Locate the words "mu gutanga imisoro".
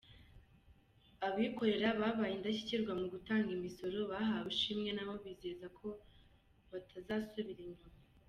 2.99-3.97